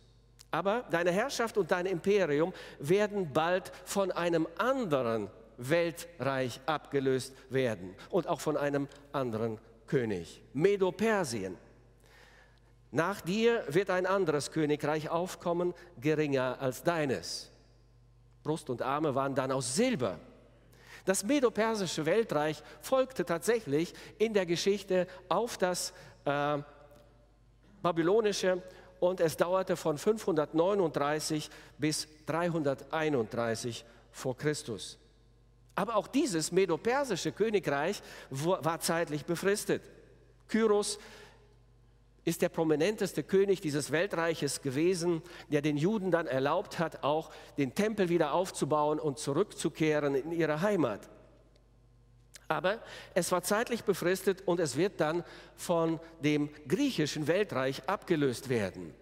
[0.50, 8.26] Aber deine Herrschaft und dein Imperium werden bald von einem anderen Weltreich abgelöst werden und
[8.26, 11.60] auch von einem anderen König, Medo-Persien.
[12.90, 17.53] Nach dir wird ein anderes Königreich aufkommen, geringer als deines.
[18.44, 20.20] Brust und Arme waren dann aus Silber.
[21.06, 25.94] Das medo-persische Weltreich folgte tatsächlich in der Geschichte auf das
[26.26, 26.60] äh,
[27.82, 28.62] babylonische
[29.00, 34.98] und es dauerte von 539 bis 331 vor Christus.
[35.76, 39.82] Aber auch dieses medo-persische Königreich war zeitlich befristet.
[40.48, 41.00] Kyros
[42.26, 47.76] ist der prominenteste König dieses Weltreiches gewesen, der den Juden dann erlaubt hat, auch den
[47.76, 51.10] Tempel wieder aufzubauen und zurückzukehren in ihre Heimat.
[52.48, 52.80] Aber
[53.14, 55.24] es war zeitlich befristet und es wird dann
[55.56, 58.94] von dem griechischen Weltreich abgelöst werden.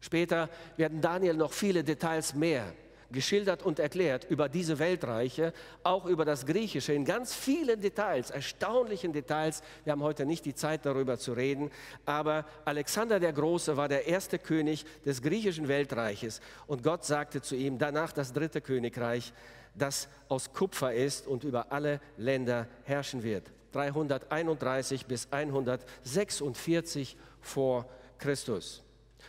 [0.00, 2.72] Später werden Daniel noch viele Details mehr
[3.10, 9.12] geschildert und erklärt über diese Weltreiche, auch über das Griechische in ganz vielen Details, erstaunlichen
[9.12, 9.62] Details.
[9.84, 11.70] Wir haben heute nicht die Zeit darüber zu reden,
[12.04, 17.56] aber Alexander der Große war der erste König des griechischen Weltreiches und Gott sagte zu
[17.56, 19.32] ihm danach das dritte Königreich,
[19.74, 23.50] das aus Kupfer ist und über alle Länder herrschen wird.
[23.72, 28.82] 331 bis 146 vor Christus.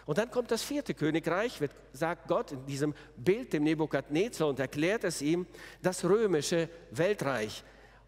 [0.10, 4.60] Und dann kommt das vierte Königreich, wird, sagt Gott in diesem Bild dem Nebukadnezar und
[4.60, 5.46] erklärt es ihm,
[5.84, 7.64] das römische Weltreich.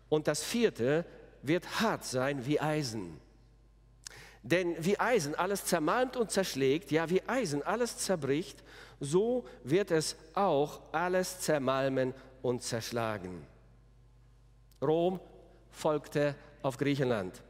[0.09, 1.05] Und das vierte
[1.43, 3.21] wird hart sein wie Eisen.
[4.41, 8.63] Denn wie Eisen alles zermalmt und zerschlägt, ja wie Eisen alles zerbricht,
[8.99, 13.45] so wird es auch alles zermalmen und zerschlagen.
[14.81, 15.19] Rom
[15.69, 16.33] folgte
[16.63, 17.43] auf Griechenland.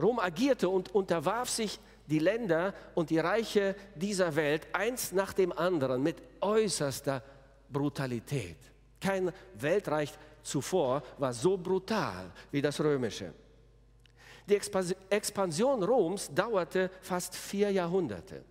[0.00, 5.52] Rom agierte und unterwarf sich die Länder und die Reiche dieser Welt eins nach dem
[5.52, 7.22] anderen mit äußerster
[7.70, 8.56] Brutalität.
[9.00, 10.12] Kein Weltreich
[10.42, 13.32] zuvor war so brutal wie das römische.
[14.48, 14.58] Die
[15.10, 18.44] Expansion Roms dauerte fast vier Jahrhunderte.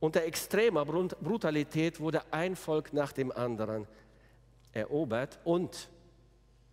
[0.00, 3.86] Unter extremer Brutalität wurde ein Volk nach dem anderen
[4.72, 5.88] erobert und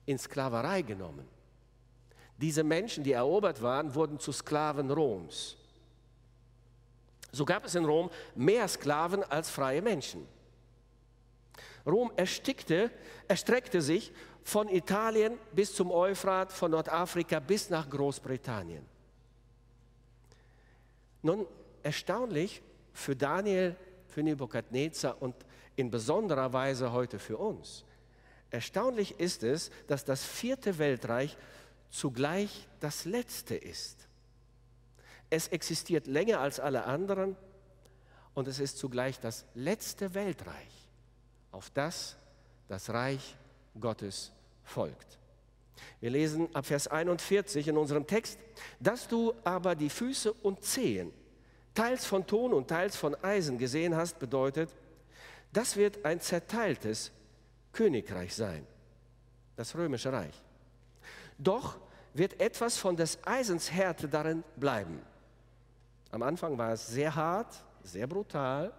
[0.06, 1.28] in Sklaverei genommen.
[2.40, 5.58] Diese Menschen, die erobert waren, wurden zu Sklaven Roms.
[7.32, 10.26] So gab es in Rom mehr Sklaven als freie Menschen.
[11.86, 12.92] Rom erstickte,
[13.28, 14.12] erstreckte sich
[14.44, 18.86] von Italien bis zum Euphrat, von Nordafrika bis nach Großbritannien.
[21.22, 21.46] Nun,
[21.84, 22.62] erstaunlich
[22.94, 23.76] für Daniel,
[24.08, 25.36] für Nebukadnezar und
[25.76, 27.84] in besonderer Weise heute für uns.
[28.50, 31.38] Erstaunlich ist es, dass das vierte Weltreich
[31.90, 34.08] zugleich das letzte ist.
[35.30, 37.36] Es existiert länger als alle anderen
[38.34, 40.88] und es ist zugleich das letzte Weltreich,
[41.52, 42.16] auf das
[42.68, 43.36] das Reich
[43.80, 44.32] Gottes
[44.64, 45.18] folgt.
[46.00, 48.40] Wir lesen ab Vers 41 in unserem Text,
[48.80, 51.12] dass du aber die Füße und Zehen
[51.74, 54.70] teils von Ton und teils von Eisen gesehen hast, bedeutet,
[55.54, 57.12] das wird ein zerteiltes
[57.72, 58.66] Königreich sein,
[59.56, 60.34] das römische Reich.
[61.40, 61.78] Doch
[62.14, 65.02] wird etwas von des Eisens Härte darin bleiben.
[66.12, 68.74] Am Anfang war es sehr hart, sehr brutal.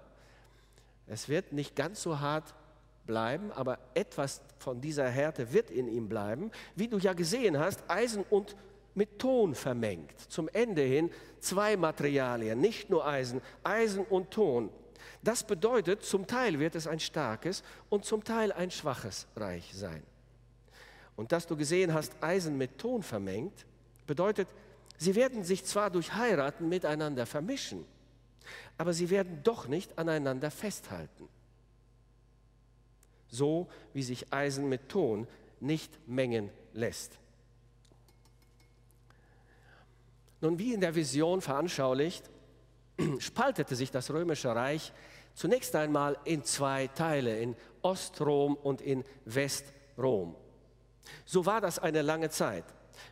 [1.07, 2.55] Es wird nicht ganz so hart
[3.07, 6.51] bleiben, aber etwas von dieser Härte wird in ihm bleiben.
[6.77, 8.55] Wie du ja gesehen hast, Eisen und
[8.95, 10.21] mit Ton vermengt.
[10.29, 14.71] Zum Ende hin zwei Materialien, nicht nur Eisen, Eisen und Ton.
[15.23, 20.03] Das bedeutet, zum Teil wird es ein starkes und zum Teil ein schwaches Reich sein.
[21.21, 23.67] Und dass du gesehen hast, Eisen mit Ton vermengt,
[24.07, 24.49] bedeutet,
[24.97, 27.85] sie werden sich zwar durch Heiraten miteinander vermischen,
[28.79, 31.29] aber sie werden doch nicht aneinander festhalten.
[33.29, 35.27] So wie sich Eisen mit Ton
[35.61, 37.19] nicht mengen lässt.
[40.41, 42.31] Nun, wie in der Vision veranschaulicht,
[43.19, 44.91] spaltete sich das römische Reich
[45.35, 50.35] zunächst einmal in zwei Teile, in Ostrom und in Westrom.
[51.25, 52.65] So war das eine lange Zeit.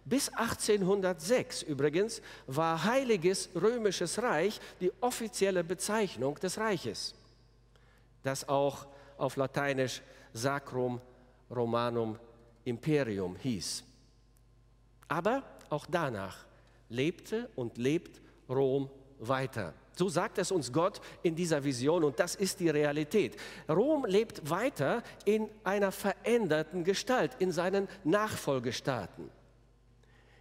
[0.04, 7.14] Bis 1806 übrigens war Heiliges Römisches Reich die offizielle Bezeichnung des Reiches,
[8.22, 11.00] das auch auf Lateinisch Sacrum
[11.50, 12.18] Romanum
[12.64, 13.82] Imperium hieß.
[15.08, 16.44] Aber auch danach
[16.88, 19.74] lebte und lebt Rom weiter.
[19.98, 23.36] So sagt es uns Gott in dieser Vision und das ist die Realität.
[23.68, 29.28] Rom lebt weiter in einer veränderten Gestalt, in seinen Nachfolgestaaten.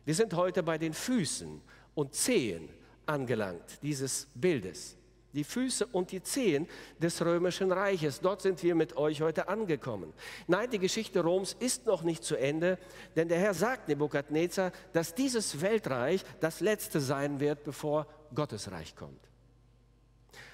[0.06, 1.60] Wir sind heute bei den Füßen
[1.96, 2.70] und Zehen
[3.08, 4.96] angelangt dieses Bildes
[5.34, 6.68] die Füße und die Zehen
[7.00, 8.20] des römischen Reiches.
[8.20, 10.12] Dort sind wir mit euch heute angekommen.
[10.48, 12.80] Nein, die Geschichte Roms ist noch nicht zu Ende,
[13.16, 18.96] denn der Herr sagt Nebukadnezar, dass dieses Weltreich das letzte sein wird, bevor Gottes Reich
[18.96, 19.28] kommt.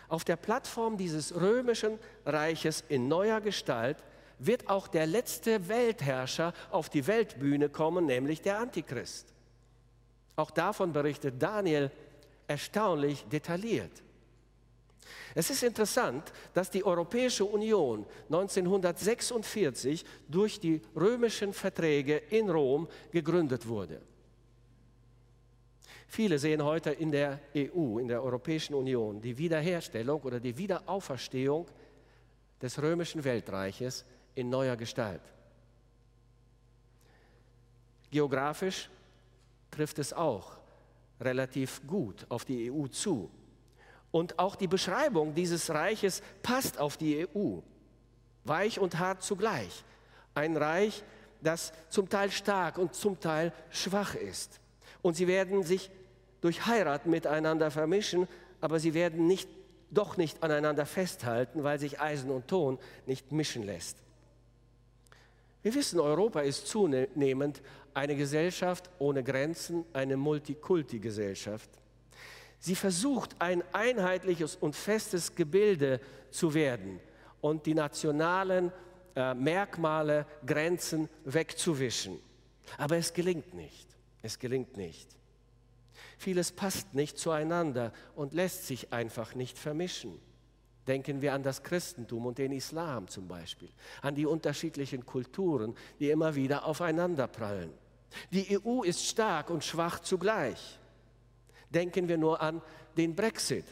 [0.08, 3.98] Auf der Plattform dieses römischen Reiches in neuer Gestalt
[4.40, 9.34] wird auch der letzte Weltherrscher auf die Weltbühne kommen, nämlich der Antichrist.
[10.36, 11.92] Auch davon berichtet Daniel
[12.48, 14.04] erstaunlich detailliert.
[15.36, 23.68] Es ist interessant, dass die Europäische Union 1946 durch die römischen Verträge in Rom gegründet
[23.68, 24.02] wurde.
[26.14, 31.66] Viele sehen heute in der EU, in der Europäischen Union, die Wiederherstellung oder die Wiederauferstehung
[32.62, 35.24] des römischen Weltreiches in neuer Gestalt.
[38.12, 38.92] Geografisch
[39.72, 40.60] trifft es auch
[41.20, 43.32] relativ gut auf die EU zu.
[44.12, 47.58] Und auch die Beschreibung dieses Reiches passt auf die EU.
[48.44, 49.84] Weich und hart zugleich.
[50.36, 51.04] Ein Reich,
[51.42, 54.60] das zum Teil stark und zum Teil schwach ist.
[55.02, 55.90] Und sie werden sich
[56.44, 58.28] durch Heiraten miteinander vermischen,
[58.60, 59.48] aber sie werden nicht,
[59.92, 63.98] doch nicht aneinander festhalten, weil sich Eisen und Ton nicht mischen lässt.
[65.62, 67.62] Wir wissen, Europa ist zunehmend
[67.94, 71.70] eine Gesellschaft ohne Grenzen, eine Multikulti-Gesellschaft.
[72.60, 77.00] Sie versucht, ein einheitliches und festes Gebilde zu werden
[77.40, 78.74] und die nationalen
[79.16, 82.20] äh, Merkmale, Grenzen wegzuwischen.
[82.78, 83.88] Aber es gelingt nicht.
[84.22, 85.08] Es gelingt nicht.
[86.24, 90.22] Vieles passt nicht zueinander und lässt sich einfach nicht vermischen.
[90.88, 93.68] Denken wir an das Christentum und den Islam zum Beispiel,
[94.02, 97.74] an die unterschiedlichen Kulturen, die immer wieder aufeinanderprallen.
[98.32, 100.80] Die EU ist stark und schwach zugleich.
[101.70, 102.62] Denken wir nur an
[102.96, 103.66] den Brexit.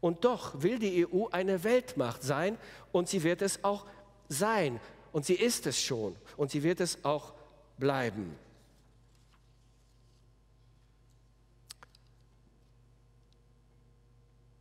[0.00, 2.58] Und doch will die EU eine Weltmacht sein
[2.92, 3.86] und sie wird es auch
[4.28, 4.78] sein.
[5.10, 7.32] Und sie ist es schon und sie wird es auch
[7.76, 8.36] bleiben.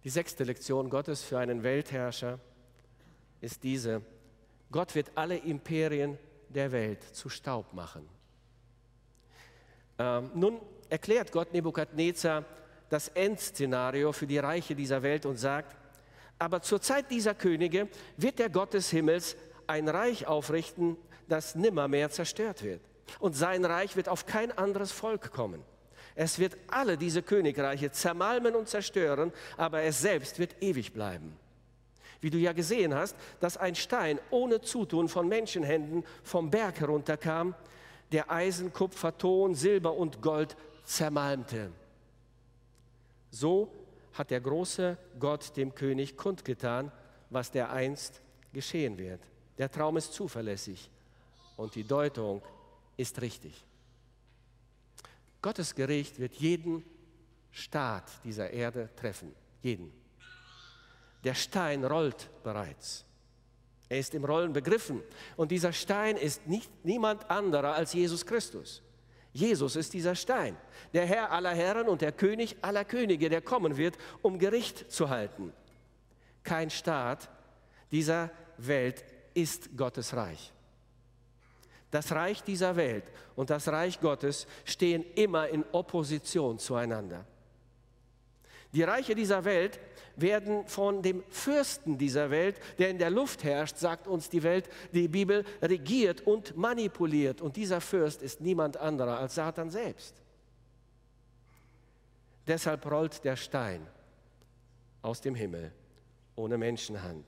[0.03, 2.39] Die sechste Lektion Gottes für einen Weltherrscher
[3.41, 4.01] ist diese.
[4.71, 8.07] Gott wird alle Imperien der Welt zu Staub machen.
[9.97, 12.45] Ähm, nun erklärt Gott Nebukadnezar
[12.89, 15.75] das Endszenario für die Reiche dieser Welt und sagt,
[16.39, 19.35] aber zur Zeit dieser Könige wird der Gott des Himmels
[19.67, 22.81] ein Reich aufrichten, das nimmermehr zerstört wird.
[23.19, 25.63] Und sein Reich wird auf kein anderes Volk kommen.
[26.15, 31.37] Es wird alle diese Königreiche zermalmen und zerstören, aber es selbst wird ewig bleiben.
[32.21, 37.55] Wie du ja gesehen hast, dass ein Stein ohne Zutun von Menschenhänden vom Berg herunterkam,
[38.11, 41.71] der Eisen, Kupfer, Ton, Silber und Gold zermalmte.
[43.31, 43.71] So
[44.13, 46.91] hat der große Gott dem König kundgetan,
[47.29, 49.21] was dereinst geschehen wird.
[49.57, 50.89] Der Traum ist zuverlässig
[51.55, 52.41] und die Deutung
[52.97, 53.65] ist richtig.
[55.41, 56.83] Gottes Gericht wird jeden
[57.51, 59.33] Staat dieser Erde treffen.
[59.61, 59.91] Jeden.
[61.23, 63.05] Der Stein rollt bereits.
[63.89, 65.01] Er ist im Rollen begriffen.
[65.35, 68.83] Und dieser Stein ist nicht, niemand anderer als Jesus Christus.
[69.31, 70.57] Jesus ist dieser Stein,
[70.93, 75.09] der Herr aller Herren und der König aller Könige, der kommen wird, um Gericht zu
[75.09, 75.53] halten.
[76.43, 77.29] Kein Staat
[77.91, 80.51] dieser Welt ist Gottes Reich.
[81.91, 87.25] Das Reich dieser Welt und das Reich Gottes stehen immer in Opposition zueinander.
[88.71, 89.79] Die Reiche dieser Welt
[90.15, 94.69] werden von dem Fürsten dieser Welt, der in der Luft herrscht, sagt uns die Welt,
[94.93, 97.41] die Bibel, regiert und manipuliert.
[97.41, 100.21] Und dieser Fürst ist niemand anderer als Satan selbst.
[102.45, 103.85] Deshalb rollt der Stein
[105.01, 105.71] aus dem Himmel
[106.35, 107.25] ohne Menschenhand.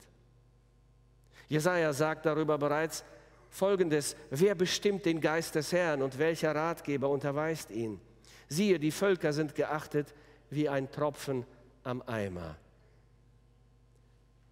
[1.48, 3.04] Jesaja sagt darüber bereits,
[3.52, 8.00] folgendes: Wer bestimmt den Geist des Herrn und welcher Ratgeber unterweist ihn?
[8.48, 10.12] Siehe, die Völker sind geachtet
[10.50, 11.46] wie ein Tropfen
[11.84, 12.56] am Eimer.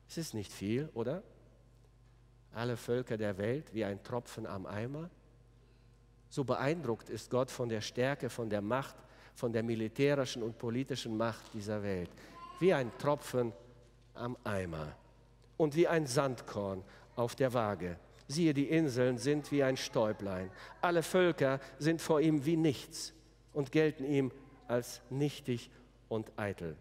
[0.08, 1.22] Es ist nicht viel, oder?
[2.52, 5.10] Alle Völker der Welt wie ein Tropfen am Eimer.
[6.28, 8.96] So beeindruckt ist Gott von der Stärke, von der Macht,
[9.34, 12.10] von der militärischen und politischen Macht dieser Welt.
[12.58, 13.52] Wie ein Tropfen
[14.14, 14.96] am Eimer
[15.56, 16.82] und wie ein Sandkorn
[17.16, 17.98] auf der Waage.
[18.30, 20.52] Siehe, die Inseln sind wie ein Stäublein.
[20.80, 23.12] Alle Völker sind vor ihm wie nichts
[23.52, 24.30] und gelten ihm
[24.68, 25.68] als nichtig
[26.08, 26.76] und eitel.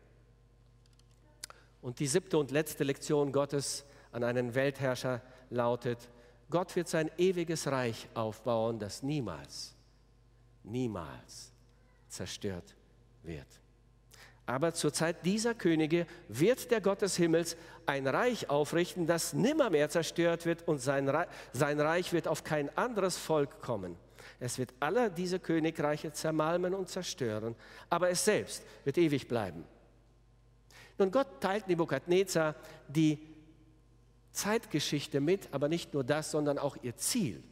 [1.81, 6.09] Und die siebte und letzte Lektion Gottes an einen Weltherrscher lautet,
[6.51, 9.75] Gott wird sein ewiges Reich aufbauen, das niemals,
[10.63, 11.51] niemals
[12.09, 12.75] zerstört
[13.23, 13.47] wird.
[14.49, 19.89] Aber zur Zeit dieser Könige wird der Gott des Himmels ein Reich aufrichten, das nimmermehr
[19.89, 23.95] zerstört wird und sein Reich, sein Reich wird auf kein anderes Volk kommen.
[24.39, 27.55] Es wird alle diese Königreiche zermalmen und zerstören,
[27.91, 29.65] aber es selbst wird ewig bleiben.
[30.97, 32.55] Nun, Gott teilt Nebukadnezar
[32.87, 33.19] die
[34.31, 37.43] Zeitgeschichte mit, aber nicht nur das, sondern auch ihr Ziel.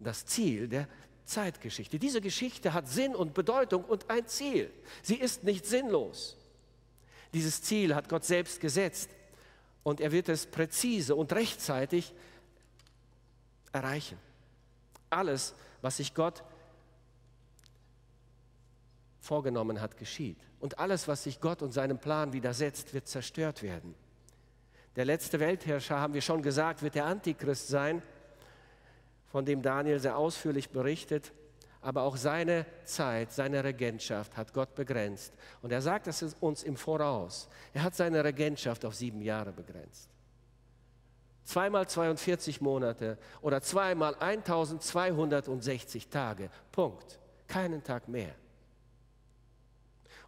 [0.00, 0.88] Das Ziel der
[1.26, 1.98] Zeitgeschichte.
[1.98, 4.70] Diese Geschichte hat Sinn und Bedeutung und ein Ziel.
[5.02, 6.37] Sie ist nicht sinnlos.
[7.32, 9.10] Dieses Ziel hat Gott selbst gesetzt
[9.82, 12.14] und er wird es präzise und rechtzeitig
[13.72, 14.18] erreichen.
[15.10, 16.42] Alles, was sich Gott
[19.20, 20.38] vorgenommen hat, geschieht.
[20.60, 23.94] Und alles, was sich Gott und seinem Plan widersetzt, wird zerstört werden.
[24.96, 28.02] Der letzte Weltherrscher, haben wir schon gesagt, wird der Antichrist sein,
[29.30, 31.32] von dem Daniel sehr ausführlich berichtet.
[31.80, 35.32] Aber auch seine Zeit, seine Regentschaft hat Gott begrenzt.
[35.62, 37.48] Und er sagt das uns im Voraus.
[37.72, 40.10] Er hat seine Regentschaft auf sieben Jahre begrenzt.
[41.44, 46.50] Zweimal 42 Monate oder zweimal 1260 Tage.
[46.72, 47.18] Punkt.
[47.46, 48.34] Keinen Tag mehr.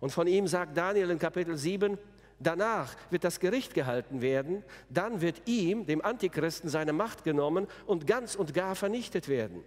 [0.00, 1.98] Und von ihm sagt Daniel in Kapitel 7,
[2.38, 8.06] danach wird das Gericht gehalten werden, dann wird ihm, dem Antichristen, seine Macht genommen und
[8.06, 9.62] ganz und gar vernichtet werden.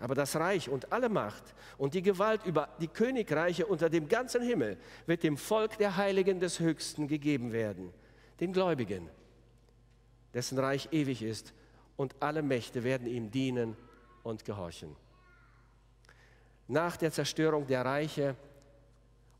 [0.00, 1.42] Aber das Reich und alle Macht
[1.76, 4.76] und die Gewalt über die Königreiche unter dem ganzen Himmel
[5.06, 7.92] wird dem Volk der Heiligen des Höchsten gegeben werden,
[8.38, 9.08] den Gläubigen,
[10.34, 11.52] dessen Reich ewig ist
[11.96, 13.76] und alle Mächte werden ihm dienen
[14.22, 14.94] und gehorchen.
[16.68, 18.36] Nach der Zerstörung der Reiche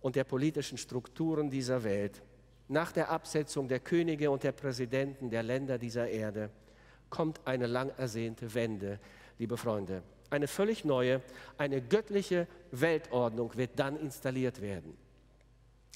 [0.00, 2.20] und der politischen Strukturen dieser Welt,
[2.66, 6.50] nach der Absetzung der Könige und der Präsidenten der Länder dieser Erde,
[7.10, 8.98] kommt eine lang ersehnte Wende,
[9.38, 10.02] liebe Freunde.
[10.30, 11.22] Eine völlig neue,
[11.56, 14.96] eine göttliche Weltordnung wird dann installiert werden.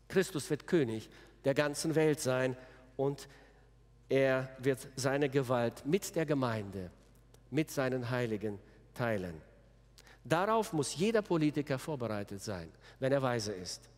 [0.08, 1.10] Christus wird König
[1.44, 2.56] der ganzen Welt sein
[2.96, 3.28] und
[4.08, 6.90] er wird seine Gewalt mit der Gemeinde,
[7.50, 8.58] mit seinen Heiligen
[8.94, 9.40] teilen.
[10.24, 12.70] Darauf muss jeder Politiker vorbereitet sein,
[13.00, 13.88] wenn er weise ist.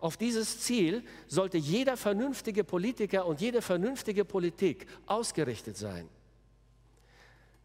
[0.00, 6.08] Auf dieses Ziel sollte jeder vernünftige Politiker und jede vernünftige Politik ausgerichtet sein.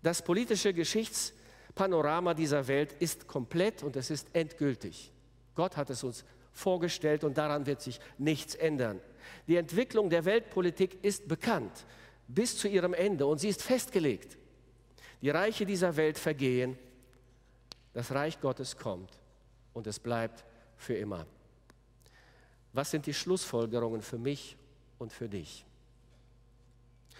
[0.01, 1.33] Das politische Geschichts
[1.75, 5.11] Panorama dieser Welt ist komplett und es ist endgültig.
[5.55, 8.99] Gott hat es uns vorgestellt und daran wird sich nichts ändern.
[9.47, 11.85] Die Entwicklung der Weltpolitik ist bekannt
[12.27, 14.37] bis zu ihrem Ende und sie ist festgelegt.
[15.21, 16.77] Die Reiche dieser Welt vergehen,
[17.93, 19.19] das Reich Gottes kommt
[19.73, 20.43] und es bleibt
[20.77, 21.25] für immer.
[22.73, 24.57] Was sind die Schlussfolgerungen für mich
[24.97, 25.65] und für dich?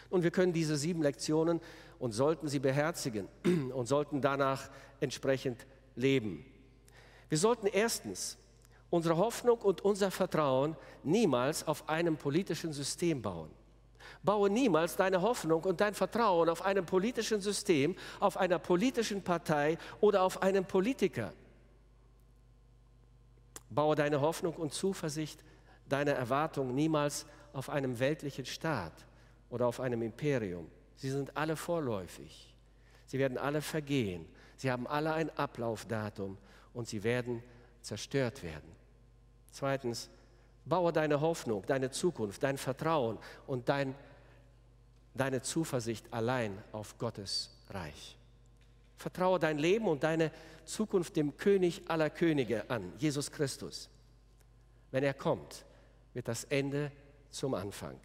[0.09, 1.59] Und wir können diese sieben Lektionen
[2.03, 3.29] und sollten sie beherzigen
[3.73, 6.45] und sollten danach entsprechend leben.
[7.29, 8.37] Wir sollten erstens
[8.89, 13.49] unsere Hoffnung und unser Vertrauen niemals auf einem politischen System bauen.
[14.21, 19.77] Baue niemals deine Hoffnung und dein Vertrauen auf einem politischen System, auf einer politischen Partei
[20.01, 21.31] oder auf einen Politiker.
[23.69, 25.41] Baue deine Hoffnung und Zuversicht,
[25.87, 29.05] deine Erwartung niemals auf einem weltlichen Staat
[29.49, 30.69] oder auf einem Imperium.
[31.03, 32.55] Sie sind alle vorläufig.
[33.07, 34.25] Sie werden alle vergehen.
[34.55, 36.37] Sie haben alle ein Ablaufdatum
[36.73, 37.43] und sie werden
[37.81, 38.71] zerstört werden.
[39.51, 40.09] Zweitens,
[40.63, 43.95] baue deine Hoffnung, deine Zukunft, dein Vertrauen und dein,
[45.13, 48.17] deine Zuversicht allein auf Gottes Reich.
[48.95, 50.31] Vertraue dein Leben und deine
[50.63, 53.89] Zukunft dem König aller Könige an, Jesus Christus.
[54.89, 55.65] Wenn er kommt,
[56.13, 56.93] wird das Ende
[57.29, 57.99] zum Anfang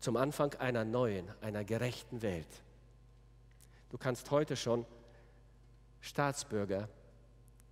[0.00, 2.48] zum Anfang einer neuen, einer gerechten Welt.
[3.90, 4.86] Du kannst heute schon
[6.00, 6.88] Staatsbürger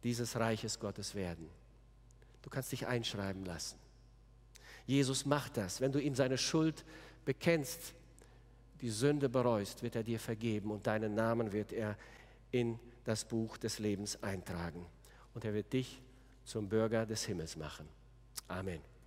[0.05, 1.49] dieses Reiches Gottes werden.
[2.43, 3.79] Du kannst dich einschreiben lassen.
[4.87, 5.81] Jesus macht das.
[5.81, 6.85] Wenn du ihm seine Schuld
[7.25, 7.95] bekennst,
[8.81, 11.97] die Sünde bereust, wird er dir vergeben und deinen Namen wird er
[12.51, 14.87] in das Buch des Lebens eintragen.
[15.35, 16.01] Und er wird dich
[16.45, 17.89] zum Bürger des Himmels machen.
[18.47, 18.98] Amen.